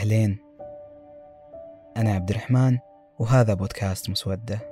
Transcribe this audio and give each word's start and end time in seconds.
أهلين. 0.00 0.38
أنا 1.96 2.12
عبد 2.14 2.30
الرحمن 2.30 2.78
وهذا 3.18 3.54
بودكاست 3.54 4.10
مسودة. 4.10 4.69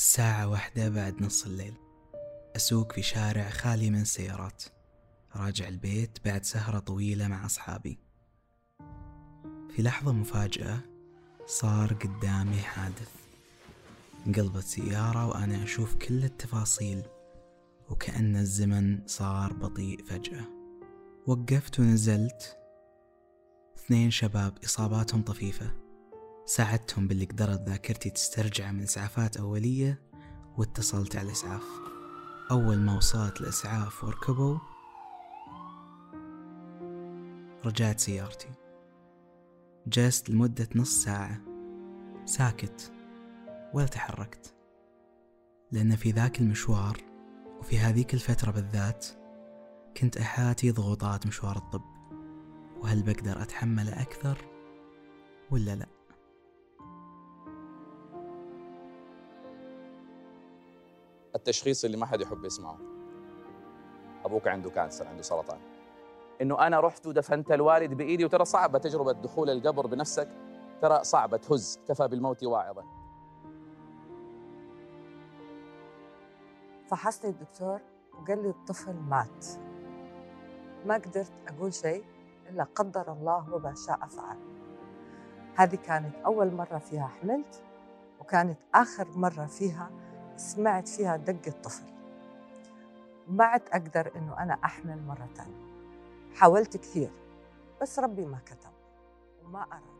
الساعة 0.00 0.48
واحدة 0.48 0.88
بعد 0.88 1.22
نص 1.22 1.44
الليل. 1.46 1.74
أسوق 2.56 2.92
في 2.92 3.02
شارع 3.02 3.48
خالي 3.48 3.90
من 3.90 4.00
السيارات 4.00 4.64
راجع 5.36 5.68
البيت 5.68 6.18
بعد 6.24 6.44
سهرة 6.44 6.78
طويلة 6.78 7.28
مع 7.28 7.46
أصحابي. 7.46 7.98
في 9.70 9.82
لحظة 9.82 10.12
مفاجأة 10.12 10.80
صار 11.46 11.92
قدامي 11.92 12.60
حادث. 12.60 13.10
انقلبت 14.26 14.64
سيارة 14.64 15.26
وأنا 15.26 15.64
أشوف 15.64 15.94
كل 15.94 16.24
التفاصيل 16.24 17.02
وكأن 17.90 18.36
الزمن 18.36 19.06
صار 19.06 19.52
بطيء 19.52 20.04
فجأة. 20.04 20.44
وقفت 21.26 21.80
ونزلت. 21.80 22.58
اثنين 23.76 24.10
شباب 24.10 24.58
إصاباتهم 24.64 25.22
طفيفة. 25.22 25.89
ساعدتهم 26.50 27.08
باللي 27.08 27.24
قدرت 27.24 27.68
ذاكرتي 27.68 28.10
تسترجعه 28.10 28.70
من 28.70 28.82
إسعافات 28.82 29.36
أولية 29.36 30.02
واتصلت 30.58 31.16
على 31.16 31.26
الإسعاف 31.26 31.62
أول 32.50 32.78
ما 32.78 32.96
وصلت 32.96 33.40
الإسعاف 33.40 34.04
وركبوا 34.04 34.58
رجعت 37.64 38.00
سيارتي. 38.00 38.48
جلست 39.86 40.30
لمدة 40.30 40.68
نص 40.76 41.04
ساعة. 41.04 41.40
ساكت 42.24 42.92
ولا 43.74 43.86
تحركت. 43.86 44.54
لأن 45.72 45.96
في 45.96 46.10
ذاك 46.10 46.40
المشوار 46.40 47.00
وفي 47.60 47.78
هذيك 47.78 48.14
الفترة 48.14 48.50
بالذات 48.50 49.06
كنت 49.96 50.16
أحاتي 50.16 50.70
ضغوطات 50.70 51.26
مشوار 51.26 51.56
الطب. 51.56 51.82
وهل 52.80 53.02
بقدر 53.02 53.42
أتحمله 53.42 54.02
أكثر؟ 54.02 54.38
ولا 55.50 55.76
لأ؟ 55.76 55.99
التشخيص 61.34 61.84
اللي 61.84 61.96
ما 61.96 62.06
حد 62.06 62.20
يحب 62.20 62.44
يسمعه. 62.44 62.78
أبوك 64.24 64.48
عنده 64.48 64.70
كانسر 64.70 65.08
عنده 65.08 65.22
سرطان. 65.22 65.58
إنه 66.42 66.66
أنا 66.66 66.80
رحت 66.80 67.06
ودفنت 67.06 67.52
الوالد 67.52 67.94
بإيدي 67.94 68.24
وترى 68.24 68.44
صعبة 68.44 68.78
تجربة 68.78 69.12
دخول 69.12 69.50
القبر 69.50 69.86
بنفسك. 69.86 70.28
ترى 70.82 71.04
صعبة 71.04 71.36
تهز 71.36 71.80
كفى 71.88 72.08
بالموت 72.08 72.44
واعظا. 72.44 72.84
فحصني 76.88 77.30
الدكتور 77.30 77.80
وقال 78.14 78.42
لي 78.42 78.48
الطفل 78.48 78.94
مات. 78.94 79.46
ما 80.86 80.94
قدرت 80.94 81.32
أقول 81.48 81.74
شيء 81.74 82.04
إلا 82.48 82.64
قدر 82.64 83.12
الله 83.12 83.54
وما 83.54 83.74
شاء 83.86 84.06
فعل. 84.06 84.38
هذه 85.56 85.76
كانت 85.76 86.14
أول 86.16 86.54
مرة 86.54 86.78
فيها 86.78 87.06
حملت 87.06 87.64
وكانت 88.20 88.58
آخر 88.74 89.08
مرة 89.16 89.46
فيها 89.46 89.90
سمعت 90.40 90.88
فيها 90.88 91.16
دق 91.16 91.46
الطفل 91.46 91.82
ما 93.28 93.44
عدت 93.44 93.68
أقدر 93.68 94.12
إنه 94.16 94.38
أنا 94.38 94.58
أحمل 94.64 95.02
مرة 95.02 95.28
تانية. 95.36 95.70
حاولت 96.34 96.76
كثير 96.76 97.10
بس 97.82 97.98
ربي 97.98 98.26
ما 98.26 98.38
كتب 98.46 98.70
وما 99.44 99.62
أراد 99.62 99.99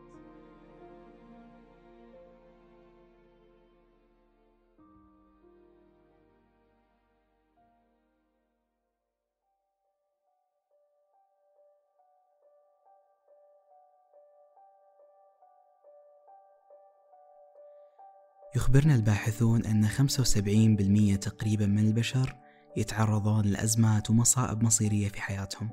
يخبرنا 18.61 18.95
الباحثون 18.95 19.65
أن 19.65 19.87
75% 19.87 21.17
تقريبا 21.17 21.65
من 21.65 21.87
البشر 21.87 22.35
يتعرضون 22.77 23.45
لأزمات 23.45 24.09
ومصائب 24.09 24.63
مصيرية 24.63 25.09
في 25.09 25.21
حياتهم. 25.21 25.69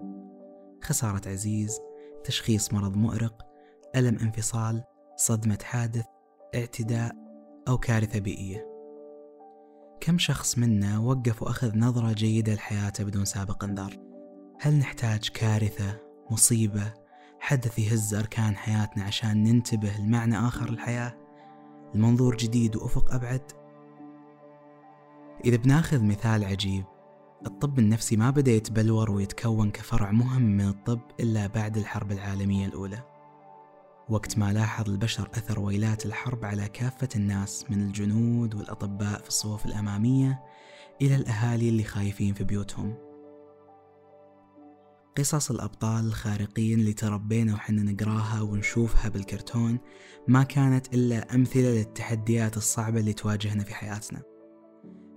خسارة 0.82 1.28
عزيز 1.28 1.80
تشخيص 2.24 2.72
مرض 2.72 2.96
مؤرق 2.96 3.46
ألم 3.96 4.18
انفصال 4.18 4.84
صدمة 5.16 5.58
حادث 5.62 6.04
اعتداء 6.54 7.12
أو 7.68 7.78
كارثة 7.78 8.18
بيئية. 8.18 8.66
كم 10.00 10.18
شخص 10.18 10.58
منا 10.58 10.98
وقف 10.98 11.42
وأخذ 11.42 11.78
نظرة 11.78 12.12
جيدة 12.12 12.54
لحياته 12.54 13.04
بدون 13.04 13.24
سابق 13.24 13.64
انذار؟ 13.64 13.96
هل 14.60 14.74
نحتاج 14.74 15.28
كارثة 15.28 16.00
مصيبة 16.30 16.94
حدث 17.40 17.78
يهز 17.78 18.14
أركان 18.14 18.56
حياتنا 18.56 19.04
عشان 19.04 19.42
ننتبه 19.42 19.92
لمعنى 19.98 20.38
آخر 20.38 20.70
للحياة؟ 20.70 21.17
المنظور 21.94 22.36
جديد 22.36 22.76
وأفق 22.76 23.14
أبعد. 23.14 23.52
إذا 25.44 25.56
بناخذ 25.56 26.04
مثال 26.04 26.44
عجيب 26.44 26.84
الطب 27.46 27.78
النفسي 27.78 28.16
ما 28.16 28.30
بدأ 28.30 28.52
يتبلور 28.52 29.10
ويتكون 29.10 29.70
كفرع 29.70 30.10
مهم 30.10 30.42
من 30.42 30.68
الطب 30.68 31.00
إلا 31.20 31.46
بعد 31.46 31.76
الحرب 31.76 32.12
العالمية 32.12 32.66
الأولى. 32.66 33.02
وقت 34.08 34.38
ما 34.38 34.52
لاحظ 34.52 34.90
البشر 34.90 35.28
أثر 35.34 35.60
ويلات 35.60 36.06
الحرب 36.06 36.44
على 36.44 36.68
كافة 36.68 37.08
الناس 37.16 37.64
من 37.70 37.80
الجنود 37.80 38.54
والأطباء 38.54 39.20
في 39.22 39.28
الصفوف 39.28 39.66
الأمامية 39.66 40.42
إلى 41.02 41.16
الأهالي 41.16 41.68
اللي 41.68 41.84
خايفين 41.84 42.34
في 42.34 42.44
بيوتهم. 42.44 43.07
قصص 45.18 45.50
الأبطال 45.50 46.06
الخارقين 46.06 46.80
اللي 46.80 46.92
تربينا 46.92 47.54
وحنا 47.54 47.82
نقراها 47.82 48.40
ونشوفها 48.40 49.08
بالكرتون 49.08 49.78
ما 50.28 50.42
كانت 50.42 50.94
إلا 50.94 51.34
أمثلة 51.34 51.70
للتحديات 51.70 52.56
الصعبة 52.56 53.00
اللي 53.00 53.12
تواجهنا 53.12 53.64
في 53.64 53.74
حياتنا. 53.74 54.22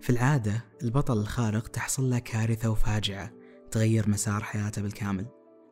في 0.01 0.09
العادة 0.09 0.66
البطل 0.84 1.17
الخارق 1.17 1.67
تحصل 1.67 2.09
له 2.09 2.19
كارثة 2.19 2.69
وفاجعة 2.69 3.31
تغير 3.72 4.09
مسار 4.09 4.44
حياته 4.44 4.81
بالكامل. 4.81 5.25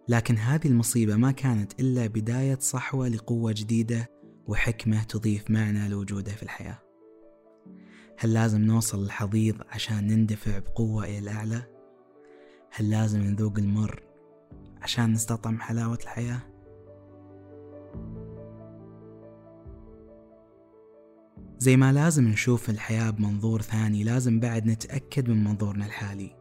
لكن 0.07 0.38
هذه 0.38 0.68
المصيبة 0.68 1.16
ما 1.16 1.31
كانت 1.31 1.79
إلا 1.79 2.07
بداية 2.07 2.57
صحوة 2.59 3.07
لقوة 3.07 3.53
جديدة 3.57 4.09
وحكمة 4.47 5.03
تضيف 5.03 5.51
معنى 5.51 5.89
لوجوده 5.89 6.31
في 6.31 6.44
الحياة. 6.44 6.79
هل 8.18 8.34
لازم 8.34 8.62
نوصل 8.62 9.03
للحضيض 9.03 9.56
عشان 9.69 10.07
نندفع 10.07 10.59
بقوة 10.59 11.06
إلى 11.06 11.19
الأعلى؟ 11.19 11.63
هل 12.72 12.89
لازم 12.89 13.22
نذوق 13.22 13.57
المر 13.57 14.09
عشان 14.81 15.12
نستطعم 15.12 15.59
حلاوة 15.59 15.97
الحياة؟ 16.03 16.40
زي 21.57 21.77
ما 21.77 21.92
لازم 21.92 22.27
نشوف 22.27 22.69
الحياة 22.69 23.09
بمنظور 23.09 23.62
ثاني 23.62 24.04
لازم 24.04 24.39
بعد 24.39 24.65
نتأكد 24.65 25.30
من 25.30 25.44
منظورنا 25.44 25.86
الحالي. 25.86 26.36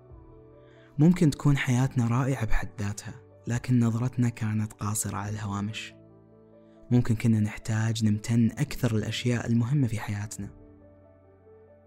ممكن 0.98 1.30
تكون 1.30 1.56
حياتنا 1.56 2.08
رائعة 2.08 2.46
بحد 2.46 2.68
ذاتها 2.80 3.14
لكن 3.46 3.80
نظرتنا 3.80 4.28
كانت 4.28 4.72
قاصرة 4.72 5.16
على 5.16 5.30
الهوامش. 5.30 5.94
ممكن 6.90 7.16
كنا 7.16 7.40
نحتاج 7.40 8.04
نمتن 8.04 8.50
أكثر 8.58 8.96
الأشياء 8.96 9.46
المهمة 9.46 9.86
في 9.86 10.00
حياتنا. 10.00 10.48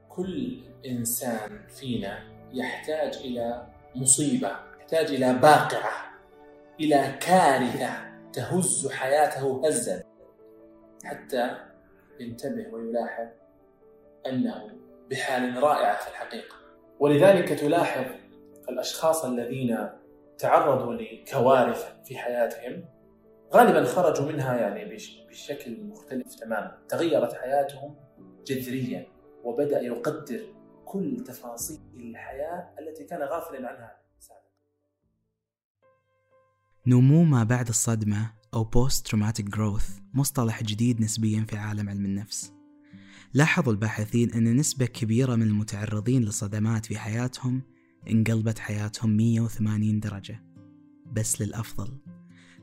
كل 0.10 0.64
إنسان 0.86 1.60
فينا 1.80 2.20
يحتاج 2.54 3.16
إلى 3.16 3.68
مصيبة 3.96 4.52
يحتاج 4.80 5.12
إلى 5.12 5.34
باقعة. 5.34 6.11
إلى 6.82 7.18
كارثة 7.20 7.90
تهز 8.34 8.88
حياته 8.92 9.68
هزا. 9.68 10.04
حتى 11.04 11.58
ينتبه 12.20 12.74
ويلاحظ 12.74 13.28
أنه 14.28 14.70
بحال 15.10 15.64
رائعة 15.64 16.00
في 16.00 16.08
الحقيقة. 16.08 16.56
ولذلك 17.00 17.50
تلاحظ 17.50 18.06
الأشخاص 18.70 19.26
الذين 19.26 19.90
تعرضوا 20.38 20.94
لكوارث 20.94 21.94
في 22.04 22.18
حياتهم 22.18 22.86
غالبا 23.54 23.84
خرجوا 23.84 24.26
منها 24.26 24.58
يعني 24.58 24.98
بشكل 25.30 25.84
مختلف 25.84 26.36
تماما. 26.36 26.78
تغيرت 26.90 27.34
حياتهم 27.34 27.96
جذريا 28.46 29.08
وبدأ 29.44 29.82
يقدر 29.82 30.42
كل 30.86 31.24
تفاصيل 31.28 31.80
الحياة 31.96 32.70
التي 32.80 33.04
كان 33.04 33.22
غافلا 33.22 33.70
عنها. 33.70 33.98
نمو 36.88 37.24
ما 37.24 37.44
بعد 37.44 37.68
الصدمة 37.68 38.34
أو 38.54 38.70
Post 38.76 38.96
Traumatic 39.10 39.56
Growth 39.56 40.02
مصطلح 40.14 40.64
جديد 40.64 41.02
نسبيا 41.02 41.46
في 41.50 41.58
عالم 41.58 41.90
علم 41.90 42.06
النفس. 42.06 42.54
لاحظوا 43.34 43.74
الباحثين 43.74 44.32
أن 44.32 44.56
نسبة 44.56 44.86
كبيرة 44.86 45.36
من 45.36 45.42
المتعرضين 45.48 46.24
لصدمات 46.24 46.86
في 46.86 47.00
حياتهم 47.00 47.62
انقلبت 48.10 48.60
حياتهم 48.60 49.18
180 49.18 50.00
درجة. 50.00 50.44
بس 51.12 51.42
للأفضل. 51.42 51.98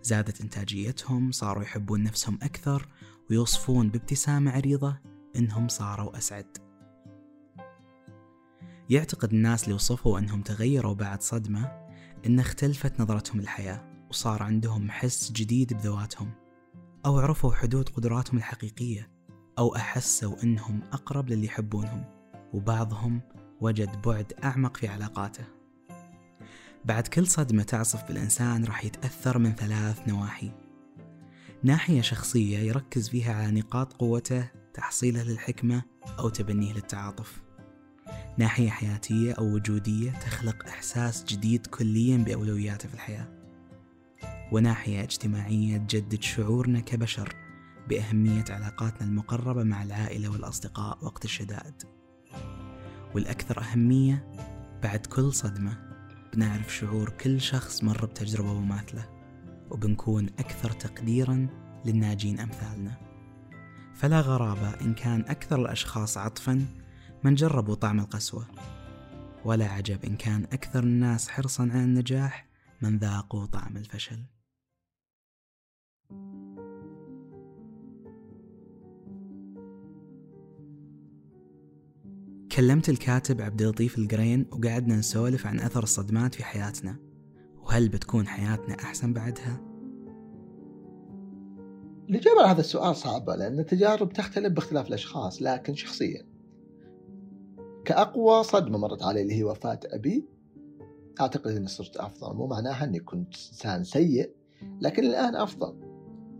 زادت 0.02 0.40
إنتاجيتهم 0.40 1.30
صاروا 1.30 1.62
يحبون 1.62 2.02
نفسهم 2.02 2.38
أكثر 2.42 2.88
ويوصفون 3.30 3.90
بابتسامة 3.90 4.50
عريضة 4.50 4.98
إنهم 5.36 5.68
صاروا 5.68 6.18
أسعد. 6.18 6.56
يعتقد 8.90 9.32
الناس 9.32 9.64
اللي 9.64 9.74
وصفوا 9.74 10.18
أنهم 10.18 10.42
تغيروا 10.42 10.94
بعد 10.94 11.22
صدمة 11.22 11.88
إن 12.26 12.40
اختلفت 12.40 13.00
نظرتهم 13.00 13.40
للحياة. 13.40 13.97
وصار 14.10 14.42
عندهم 14.42 14.90
حس 14.90 15.32
جديد 15.32 15.72
بذواتهم 15.72 16.30
أو 17.06 17.18
عرفوا 17.18 17.54
حدود 17.54 17.88
قدراتهم 17.88 18.38
الحقيقية 18.38 19.10
أو 19.58 19.76
أحسوا 19.76 20.42
أنهم 20.42 20.80
أقرب 20.92 21.28
للي 21.28 21.46
يحبونهم 21.46 22.04
وبعضهم 22.52 23.20
وجد 23.60 24.02
بعد 24.02 24.32
أعمق 24.44 24.76
في 24.76 24.88
علاقاته. 24.88 25.44
بعد 26.84 27.06
كل 27.06 27.26
صدمة 27.26 27.62
تعصف 27.62 28.08
بالإنسان 28.08 28.64
راح 28.64 28.84
يتأثر 28.84 29.38
من 29.38 29.54
ثلاث 29.54 30.08
نواحي. 30.08 30.50
ناحية 31.62 32.00
شخصية 32.00 32.58
يركز 32.58 33.08
فيها 33.08 33.34
على 33.34 33.60
نقاط 33.60 33.92
قوته 33.92 34.50
تحصيله 34.74 35.22
للحكمة 35.22 35.82
أو 36.18 36.28
تبنيه 36.28 36.72
للتعاطف. 36.72 37.42
ناحية 38.38 38.70
حياتية 38.70 39.32
أو 39.32 39.44
وجودية 39.54 40.10
تخلق 40.10 40.66
إحساس 40.66 41.24
جديد 41.24 41.66
كليا 41.66 42.16
بأولوياته 42.16 42.88
في 42.88 42.94
الحياة. 42.94 43.37
وناحية 44.52 45.02
اجتماعية 45.02 45.76
تجدد 45.76 46.22
شعورنا 46.22 46.80
كبشر 46.80 47.34
بأهمية 47.88 48.44
علاقاتنا 48.50 49.06
المقربة 49.08 49.62
مع 49.62 49.82
العائلة 49.82 50.28
والأصدقاء 50.28 51.04
وقت 51.04 51.24
الشدائد. 51.24 51.82
والأكثر 53.14 53.60
أهمية 53.60 54.32
بعد 54.82 55.06
كل 55.06 55.32
صدمة 55.32 55.78
بنعرف 56.34 56.74
شعور 56.74 57.10
كل 57.10 57.40
شخص 57.40 57.84
مر 57.84 58.06
بتجربة 58.06 58.54
مماثلة 58.54 59.08
وبنكون 59.70 60.26
أكثر 60.26 60.70
تقديرا 60.70 61.46
للناجين 61.84 62.40
أمثالنا. 62.40 62.98
فلا 63.94 64.20
غرابة 64.20 64.80
إن 64.80 64.94
كان 64.94 65.20
أكثر 65.20 65.60
الأشخاص 65.60 66.18
عطفا 66.18 66.66
من 67.24 67.34
جربوا 67.34 67.74
طعم 67.74 68.00
القسوة 68.00 68.46
ولا 69.44 69.68
عجب 69.68 70.04
إن 70.04 70.16
كان 70.16 70.44
أكثر 70.44 70.84
الناس 70.84 71.28
حرصا 71.28 71.62
على 71.62 71.84
النجاح 71.84 72.46
من 72.82 72.98
ذاقوا 72.98 73.46
طعم 73.46 73.76
الفشل. 73.76 74.18
كلمت 82.58 82.88
الكاتب 82.88 83.40
عبد 83.40 83.62
اللطيف 83.62 83.98
القرين 83.98 84.46
وقعدنا 84.52 84.96
نسولف 84.96 85.46
عن 85.46 85.60
أثر 85.60 85.82
الصدمات 85.82 86.34
في 86.34 86.44
حياتنا. 86.44 86.96
وهل 87.62 87.88
بتكون 87.88 88.26
حياتنا 88.26 88.74
أحسن 88.74 89.12
بعدها؟ 89.12 89.60
الإجابة 92.10 92.40
على 92.42 92.50
هذا 92.50 92.60
السؤال 92.60 92.96
صعبة 92.96 93.36
لأن 93.36 93.58
التجارب 93.58 94.12
تختلف 94.12 94.52
باختلاف 94.52 94.88
الأشخاص 94.88 95.42
لكن 95.42 95.74
شخصيا. 95.74 96.26
كأقوى 97.84 98.44
صدمة 98.44 98.78
مرت 98.78 99.02
علي 99.02 99.22
اللي 99.22 99.34
هي 99.34 99.44
وفاة 99.44 99.80
أبي 99.84 100.28
أعتقد 101.20 101.50
أني 101.50 101.68
صرت 101.68 101.96
أفضل. 101.96 102.36
مو 102.36 102.46
معناها 102.46 102.84
أني 102.84 103.00
كنت 103.00 103.34
إنسان 103.52 103.84
سيء 103.84 104.34
لكن 104.80 105.04
الآن 105.04 105.36
أفضل. 105.36 105.80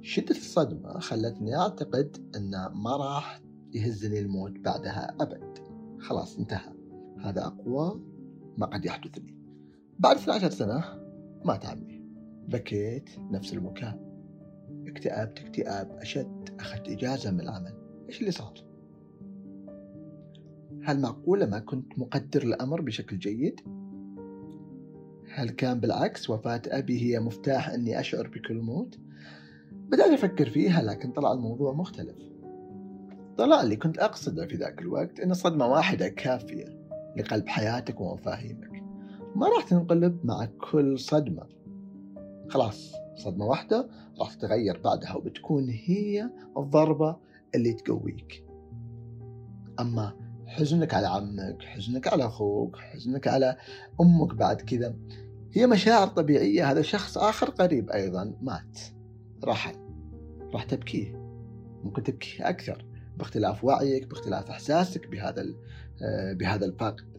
شدة 0.03 0.37
الصدمة 0.37 0.99
خلتني 0.99 1.57
أعتقد 1.57 2.33
أن 2.37 2.51
ما 2.75 2.97
راح 2.97 3.41
يهزني 3.73 4.21
الموت 4.21 4.53
بعدها 4.59 5.17
أبد. 5.21 5.68
خلاص 6.01 6.39
انتهى 6.39 6.73
هذا 7.21 7.47
أقوى 7.47 8.01
ما 8.57 8.67
قد 8.67 8.85
يحدث 8.85 9.19
لي 9.19 9.35
بعد 9.99 10.17
12 10.17 10.51
سنة 10.51 10.85
مات 11.45 11.67
عمي 11.67 12.03
بكيت 12.49 13.11
نفس 13.31 13.53
البكاء 13.53 14.09
اكتئبت 14.87 15.39
اكتئاب 15.39 15.99
أشد 16.01 16.57
أخذت 16.61 16.89
إجازة 16.89 17.31
من 17.31 17.41
العمل 17.41 17.75
إيش 18.09 18.21
اللي 18.21 18.31
صار؟ 18.31 18.55
هل 20.83 21.01
معقولة 21.01 21.47
ما 21.47 21.59
كنت 21.59 21.99
مقدر 21.99 22.43
الأمر 22.43 22.81
بشكل 22.81 23.19
جيد؟ 23.19 23.61
هل 25.35 25.51
كان 25.51 25.81
بالعكس 25.81 26.31
وفاة 26.31 26.63
أبي 26.67 27.03
هي 27.03 27.21
مفتاح 27.21 27.69
أني 27.69 28.01
أشعر 28.01 28.29
بكل 28.29 28.61
موت؟ 28.61 28.99
بدأت 29.73 30.11
أفكر 30.11 30.51
فيها 30.51 30.83
لكن 30.83 31.13
طلع 31.13 31.33
الموضوع 31.33 31.73
مختلف 31.73 32.17
طلع 33.39 33.63
لي 33.63 33.77
كنت 33.77 33.99
أقصده 33.99 34.47
في 34.47 34.57
ذاك 34.57 34.81
الوقت 34.81 35.21
أن 35.21 35.35
صدمة 35.35 35.67
واحدة 35.67 36.09
كافية 36.09 36.65
لقلب 37.17 37.49
حياتك 37.49 38.01
ومفاهيمك. 38.01 38.83
ما 39.37 39.49
راح 39.49 39.65
تنقلب 39.65 40.19
مع 40.25 40.45
كل 40.45 40.99
صدمة. 40.99 41.47
خلاص 42.49 42.93
صدمة 43.17 43.47
واحدة 43.47 43.89
راح 44.21 44.35
تتغير 44.35 44.81
بعدها 44.85 45.15
وبتكون 45.15 45.69
هي 45.69 46.31
الضربة 46.57 47.17
اللي 47.55 47.73
تقويك. 47.73 48.45
أما 49.81 50.13
حزنك 50.47 50.95
على 50.95 51.07
عمك 51.07 51.63
حزنك 51.63 52.09
على 52.09 52.27
أخوك 52.27 52.77
حزنك 52.77 53.29
على 53.29 53.57
أمك 54.01 54.35
بعد 54.35 54.61
كذا 54.61 54.95
هي 55.53 55.67
مشاعر 55.67 56.07
طبيعية 56.07 56.71
هذا 56.71 56.83
شخص 56.83 57.19
آخر 57.19 57.51
قريب 57.51 57.91
أيضا 57.91 58.35
مات 58.43 58.79
رحل 59.45 59.75
راح 60.55 60.65
تبكيه 60.65 61.13
ممكن 61.85 62.03
تبكي 62.03 62.43
أكثر. 62.43 62.98
باختلاف 63.19 63.65
وعيك 63.65 64.07
باختلاف 64.07 64.51
إحساسك 64.51 65.09
بهذا 65.09 65.47
آه، 66.03 66.33
بهذا 66.33 66.65
الفقد. 66.65 67.19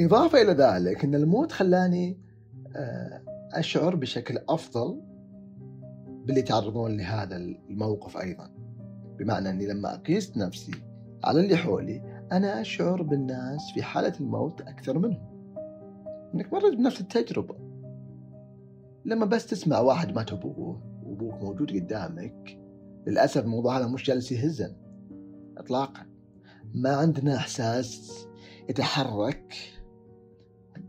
إضافة 0.00 0.42
إلى 0.42 0.52
ذلك 0.52 1.04
أن 1.04 1.14
الموت 1.14 1.52
خلاني 1.52 2.20
آه، 2.76 3.22
أشعر 3.52 3.94
بشكل 3.94 4.38
أفضل 4.48 5.02
باللي 6.24 6.40
يتعرضون 6.40 6.96
لهذا 6.96 7.36
الموقف 7.36 8.16
أيضا. 8.16 8.50
بمعنى 9.18 9.50
أني 9.50 9.66
لما 9.66 9.94
أقيس 9.94 10.36
نفسي 10.36 10.72
على 11.24 11.40
اللي 11.40 11.56
حولي 11.56 12.26
أنا 12.32 12.60
أشعر 12.60 13.02
بالناس 13.02 13.60
في 13.74 13.82
حالة 13.82 14.12
الموت 14.20 14.60
أكثر 14.60 14.98
منهم. 14.98 15.36
إنك 16.34 16.52
مرت 16.52 16.76
بنفس 16.76 17.00
التجربة. 17.00 17.54
لما 19.04 19.26
بس 19.26 19.46
تسمع 19.46 19.78
واحد 19.78 20.14
مات 20.14 20.32
أبوه 20.32 20.82
وأبوك 21.02 21.42
موجود 21.42 21.70
قدامك 21.70 22.65
للأسف 23.06 23.44
الموضوع 23.44 23.78
هذا 23.78 23.86
مش 23.86 24.04
جالس 24.04 24.32
يهزن 24.32 24.76
إطلاقا. 25.58 26.06
ما 26.74 26.96
عندنا 26.96 27.36
إحساس 27.36 28.12
يتحرك 28.68 29.54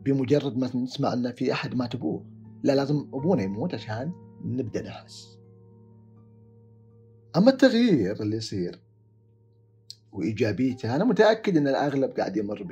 بمجرد 0.05 0.57
ما 0.57 0.75
نسمع 0.75 1.13
أن 1.13 1.31
في 1.31 1.53
أحد 1.53 1.75
مات 1.75 1.95
أبوه 1.95 2.25
لا 2.63 2.75
لازم 2.75 3.09
أبونا 3.13 3.43
يموت 3.43 3.73
عشان 3.73 4.11
نبدأ 4.45 4.81
نحس. 4.81 5.37
أما 7.37 7.49
التغيير 7.51 8.21
اللي 8.21 8.37
يصير 8.37 8.79
وإيجابيته 10.11 10.95
أنا 10.95 11.03
متأكد 11.03 11.57
إن 11.57 11.67
الأغلب 11.67 12.11
قاعد 12.11 12.37
يمر 12.37 12.67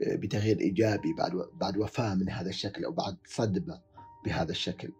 بتغيير 0.00 0.60
إيجابي 0.60 1.12
بعد 1.18 1.32
بعد 1.60 1.76
وفاة 1.76 2.14
من 2.14 2.30
هذا 2.30 2.48
الشكل 2.48 2.84
أو 2.84 2.92
بعد 2.92 3.16
صدمة 3.26 3.80
بهذا 4.24 4.50
الشكل. 4.50 4.92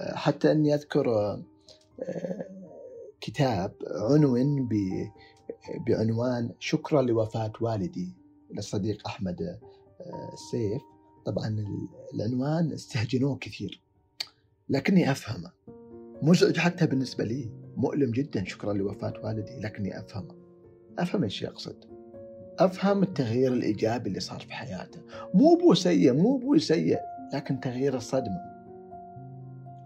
حتى 0.00 0.52
إني 0.52 0.74
أذكر 0.74 1.36
كتاب 3.26 3.72
عنون 4.10 4.68
بعنوان 5.86 6.50
شكرا 6.58 7.02
لوفاة 7.02 7.52
والدي 7.60 8.14
للصديق 8.50 9.06
أحمد 9.06 9.58
السيف 10.32 10.82
طبعا 11.24 11.64
العنوان 12.14 12.72
استهجنوه 12.72 13.36
كثير 13.36 13.82
لكني 14.68 15.10
أفهمه. 15.10 15.50
مزعج 16.22 16.56
حتى 16.56 16.86
بالنسبة 16.86 17.24
لي 17.24 17.50
مؤلم 17.76 18.10
جدا 18.10 18.44
شكرا 18.44 18.72
لوفاة 18.72 19.14
والدي 19.24 19.60
لكني 19.60 19.98
أفهمه. 19.98 20.34
أفهم 20.98 21.22
إيش 21.22 21.42
يقصد؟ 21.42 21.76
أفهم 22.58 23.02
التغيير 23.02 23.52
الإيجابي 23.52 24.08
اللي 24.08 24.20
صار 24.20 24.40
في 24.40 24.52
حياته. 24.52 25.00
مو 25.34 25.56
ابوه 25.56 25.74
سيء 25.74 26.12
مو 26.12 26.36
أبوي 26.38 26.58
سيء 26.58 26.98
لكن 27.34 27.60
تغيير 27.60 27.96
الصدمة. 27.96 28.40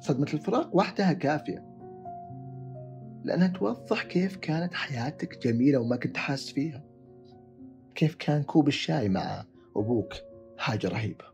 صدمة 0.01 0.27
الفراق 0.35 0.77
وحدها 0.77 1.13
كافية. 1.13 1.70
لأنها 3.25 3.49
توضح 3.49 4.03
كيف 4.03 4.37
كانت 4.37 4.75
حياتك 4.75 5.47
جميلة 5.47 5.79
وما 5.79 5.97
كنت 5.97 6.17
حاس 6.17 6.51
فيها. 6.51 6.85
كيف 7.95 8.15
كان 8.15 8.43
كوب 8.43 8.69
الشاي 8.69 9.09
مع 9.09 9.45
أبوك 9.77 10.15
حاجة 10.59 10.89
رهيبة. 10.89 11.25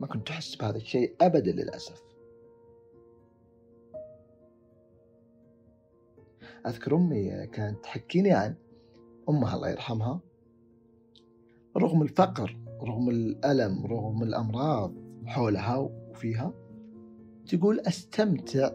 ما 0.00 0.06
كنت 0.06 0.26
تحس 0.26 0.56
بهذا 0.56 0.76
الشيء 0.76 1.14
ابدا 1.20 1.52
للأسف. 1.52 2.02
أذكر 6.66 6.96
أمي 6.96 7.46
كانت 7.46 7.84
تحكيني 7.84 8.32
عن 8.32 8.54
أمها 9.28 9.56
الله 9.56 9.68
يرحمها 9.68 10.20
رغم 11.76 12.02
الفقر 12.02 12.58
رغم 12.82 13.10
الألم 13.10 13.86
رغم 13.86 14.22
الأمراض 14.22 14.94
حولها 15.26 15.76
وفيها 15.76 16.54
تقول 17.46 17.80
أستمتع 17.80 18.70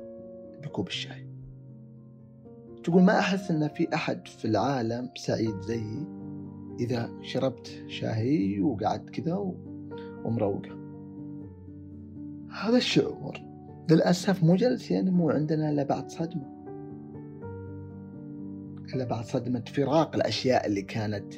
بكوب 0.64 0.88
الشاي. 0.88 1.29
تقول 2.84 3.04
ما 3.04 3.20
أحس 3.20 3.52
أن 3.52 3.68
في 3.68 3.94
أحد 3.94 4.28
في 4.28 4.46
العالم 4.46 5.10
سعيد 5.16 5.62
زيي 5.62 6.08
إذا 6.80 7.12
شربت 7.22 7.84
شاهي 7.88 8.62
وقعدت 8.62 9.10
كذا 9.10 9.56
ومروقة. 10.26 10.80
هذا 12.52 12.78
الشعور 12.78 13.38
للأسف 13.90 14.44
مو 14.44 14.56
جالس 14.56 14.92
ينمو 14.92 15.30
عندنا 15.30 15.70
إلا 15.70 15.84
بعد 15.84 16.12
صدمة. 16.12 16.60
إلا 18.96 19.06
بعد 19.06 19.24
صدمة 19.24 19.64
فراق 19.68 20.16
الأشياء 20.16 20.66
اللي 20.66 20.82
كانت 20.82 21.34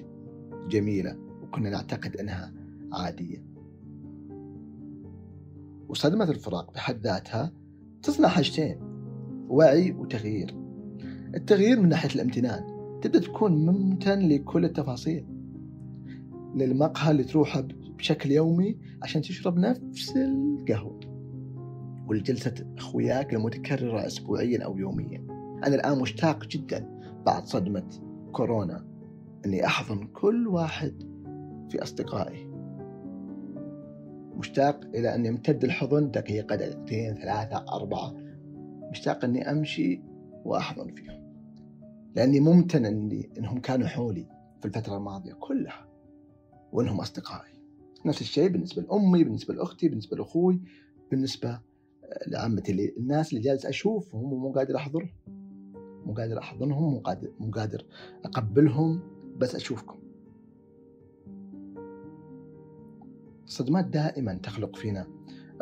جميلة 0.68 1.18
وكنا 1.44 1.70
نعتقد 1.70 2.18
أنها 2.18 2.54
عادية. 2.94 3.46
وصدمة 5.90 6.30
الفراق 6.30 6.74
بحد 6.74 7.00
ذاتها 7.08 7.54
تصنع 8.04 8.28
حاجتين 8.28 8.80
وعي 9.50 9.92
وتغيير. 9.92 10.61
التغيير 11.36 11.80
من 11.80 11.90
ناحية 11.90 12.16
الامتنان. 12.16 12.64
تبدأ 13.02 13.20
تكون 13.20 13.66
ممتن 13.66 14.20
لكل 14.20 14.66
التفاصيل. 14.66 15.26
للمقهى 16.56 17.12
اللي 17.12 17.24
تروحه 17.24 17.68
بشكل 17.98 18.32
يومي 18.32 18.78
عشان 19.04 19.22
تشرب 19.22 19.58
نفس 19.58 20.18
القهوة. 20.18 21.00
ولجلسة 22.08 22.54
أخوياك 22.78 23.34
المتكررة 23.34 24.08
أسبوعيا 24.08 24.64
أو 24.64 24.78
يوميا. 24.78 25.28
أنا 25.68 25.76
الآن 25.76 26.00
مشتاق 26.00 26.46
جدا 26.46 27.00
بعد 27.26 27.46
صدمة 27.46 27.90
كورونا 28.32 28.88
أني 29.46 29.66
أحضن 29.66 30.08
كل 30.08 30.48
واحد 30.48 31.04
في 31.70 31.84
أصدقائي. 31.84 32.52
مشتاق 34.38 34.86
إلى 34.96 35.16
أن 35.16 35.26
يمتد 35.26 35.64
الحضن 35.64 36.12
دقيقة 36.12 36.56
دقيقتين 36.56 37.14
ثلاثة 37.14 37.66
أربعة. 37.74 38.14
مشتاق 38.92 39.24
أني 39.26 39.52
أمشي 39.52 40.02
وأحضن 40.46 40.96
فيهم. 40.96 41.21
لأني 42.16 42.40
ممتن 42.40 42.86
أني 42.86 43.30
أنهم 43.38 43.60
كانوا 43.60 43.88
حولي 43.88 44.28
في 44.60 44.66
الفترة 44.66 44.98
الماضية 44.98 45.34
كلها 45.34 45.88
وأنهم 46.72 47.00
أصدقائي. 47.00 47.52
نفس 48.06 48.22
الشيء 48.22 48.48
بالنسبة 48.48 48.82
لأمي 48.82 49.24
بالنسبة 49.24 49.54
لأختي 49.54 49.90
بالنسبة 49.90 50.18
لأخوي 50.18 50.62
بالنسبة 51.12 51.60
لعمتي. 52.28 52.72
اللي 52.72 52.94
الناس 52.98 53.34
اللي 53.34 53.44
جالس 53.44 53.66
أشوفهم 53.66 54.34
ومو 54.34 54.52
قادر 54.52 54.76
أحضرهم. 54.76 55.10
مو 56.06 56.14
قادر 56.14 56.40
أحضنهم 56.40 56.94
مو 56.94 57.00
قادر 57.00 57.32
مو 57.40 57.52
قادر 57.52 57.86
أقبلهم 58.26 59.00
بس 59.38 59.56
أشوفكم. 59.56 60.00
الصدمات 63.46 63.86
دائما 63.86 64.34
تخلق 64.34 64.76
فينا 64.76 65.08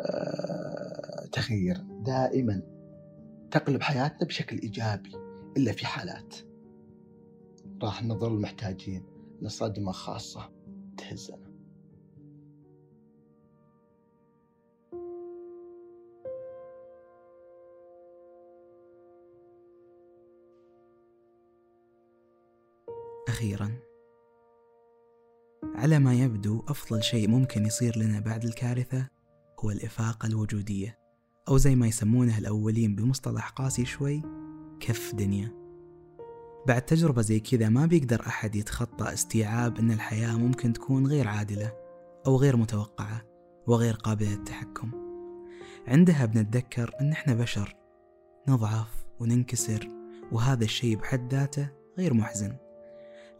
آه، 0.00 1.26
تغيير. 1.32 1.76
دائما 2.06 2.62
تقلب 3.50 3.82
حياتنا 3.82 4.28
بشكل 4.28 4.58
إيجابي. 4.58 5.29
إلا 5.56 5.72
في 5.72 5.86
حالات 5.86 6.36
راح 7.82 8.04
نظل 8.04 8.40
محتاجين 8.40 9.04
لصدمة 9.42 9.92
خاصة. 9.92 10.52
تهزنا 10.96 11.50
أخيرا 23.28 23.78
على 25.62 25.98
ما 25.98 26.14
يبدو 26.14 26.60
أفضل 26.68 27.02
شيء 27.02 27.28
ممكن 27.28 27.66
يصير 27.66 27.98
لنا 27.98 28.20
بعد 28.20 28.44
الكارثة 28.44 29.08
هو 29.60 29.70
الإفاقة 29.70 30.26
الوجودية 30.26 30.98
أو 31.48 31.56
زي 31.56 31.74
ما 31.74 31.86
يسمونها 31.86 32.38
الأولين 32.38 32.96
بمصطلح 32.96 33.48
قاسي 33.48 33.84
شوي 33.84 34.22
كف 34.80 35.14
دنيا. 35.14 35.52
بعد 36.66 36.82
تجربة 36.82 37.22
زي 37.22 37.40
كذا 37.40 37.68
ما 37.68 37.86
بيقدر 37.86 38.20
أحد 38.26 38.56
يتخطى 38.56 39.12
استيعاب 39.12 39.78
أن 39.78 39.90
الحياة 39.90 40.36
ممكن 40.36 40.72
تكون 40.72 41.06
غير 41.06 41.28
عادلة 41.28 41.72
أو 42.26 42.36
غير 42.36 42.56
متوقعة 42.56 43.22
وغير 43.66 43.94
قابلة 43.94 44.30
للتحكم. 44.30 44.90
عندها 45.88 46.26
بنتذكر 46.26 46.94
أن 47.00 47.12
إحنا 47.12 47.34
بشر 47.34 47.76
نضعف 48.48 49.06
وننكسر 49.20 49.88
وهذا 50.32 50.64
الشيء 50.64 50.96
بحد 50.96 51.34
ذاته 51.34 51.68
غير 51.98 52.14
محزن 52.14 52.56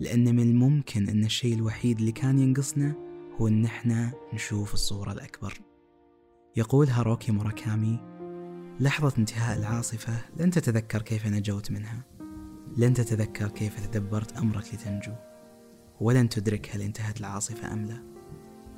لأن 0.00 0.36
من 0.36 0.42
الممكن 0.42 1.08
أن 1.08 1.24
الشيء 1.24 1.54
الوحيد 1.54 1.98
اللي 1.98 2.12
كان 2.12 2.38
ينقصنا 2.38 2.94
هو 3.40 3.48
أن 3.48 3.64
إحنا 3.64 4.12
نشوف 4.34 4.74
الصورة 4.74 5.12
الأكبر. 5.12 5.60
يقول 6.56 6.88
هاروكي 6.88 7.32
موراكامي 7.32 8.00
لحظة 8.80 9.12
انتهاء 9.18 9.58
العاصفة 9.58 10.12
لن 10.36 10.50
تتذكر 10.50 11.02
كيف 11.02 11.26
نجوت 11.26 11.70
منها. 11.70 12.02
لن 12.76 12.94
تتذكر 12.94 13.48
كيف 13.48 13.86
تدبرت 13.86 14.36
أمرك 14.36 14.74
لتنجو. 14.74 15.12
ولن 16.00 16.28
تدرك 16.28 16.70
هل 16.74 16.82
انتهت 16.82 17.20
العاصفة 17.20 17.72
أم 17.72 17.84
لا. 17.84 18.02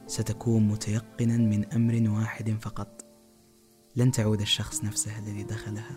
ستكون 0.06 0.68
متيقنا 0.68 1.36
من 1.36 1.72
أمر 1.72 2.10
واحد 2.10 2.56
فقط. 2.60 3.04
لن 3.96 4.12
تعود 4.12 4.40
الشخص 4.40 4.84
نفسه 4.84 5.18
الذي 5.18 5.42
دخلها. 5.42 5.96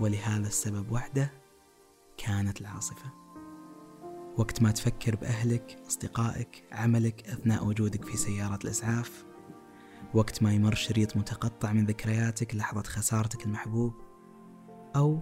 ولهذا 0.00 0.46
السبب 0.46 0.92
وحده 0.92 1.32
كانت 2.16 2.60
العاصفة. 2.60 3.10
وقت 4.36 4.62
ما 4.62 4.70
تفكر 4.70 5.16
بأهلك 5.16 5.78
أصدقائك 5.88 6.64
عملك 6.72 7.28
أثناء 7.28 7.66
وجودك 7.66 8.04
في 8.04 8.16
سيارة 8.16 8.58
الإسعاف 8.64 9.24
وقت 10.14 10.42
ما 10.42 10.52
يمر 10.52 10.74
شريط 10.74 11.16
متقطع 11.16 11.72
من 11.72 11.86
ذكرياتك 11.86 12.54
لحظة 12.54 12.82
خسارتك 12.82 13.46
المحبوب 13.46 13.94
أو 14.96 15.20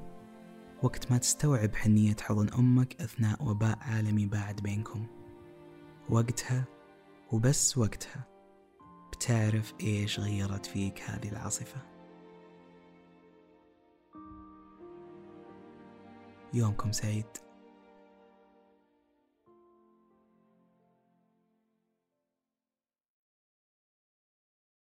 وقت 0.83 1.11
ما 1.13 1.19
تستوعب 1.19 1.75
حنية 1.75 2.17
حضن 2.21 2.49
أمك 2.49 3.01
أثناء 3.01 3.45
وباء 3.45 3.79
عالمي 3.81 4.27
باعد 4.27 4.57
بينكم. 4.61 5.07
وقتها 6.11 6.65
وبس 7.33 7.79
وقتها 7.79 8.27
بتعرف 9.13 9.75
إيش 9.81 10.21
غيرت 10.21 10.67
فيك 10.67 11.03
هذه 11.03 11.29
العاصفة. 11.29 11.83
يومكم 16.55 16.93
سعيد. 16.93 17.48